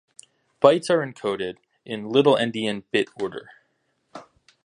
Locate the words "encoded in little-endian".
1.05-2.85